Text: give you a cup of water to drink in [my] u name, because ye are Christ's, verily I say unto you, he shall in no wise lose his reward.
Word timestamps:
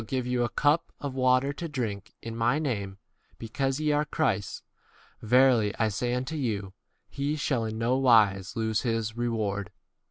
give 0.07 0.25
you 0.25 0.43
a 0.43 0.49
cup 0.49 0.91
of 0.99 1.13
water 1.13 1.53
to 1.53 1.67
drink 1.69 2.15
in 2.23 2.35
[my] 2.35 2.55
u 2.55 2.59
name, 2.59 2.97
because 3.37 3.79
ye 3.79 3.91
are 3.91 4.03
Christ's, 4.03 4.63
verily 5.21 5.75
I 5.77 5.89
say 5.89 6.15
unto 6.15 6.35
you, 6.35 6.73
he 7.07 7.35
shall 7.35 7.65
in 7.65 7.77
no 7.77 7.95
wise 7.97 8.55
lose 8.55 8.81
his 8.81 9.15
reward. 9.15 9.69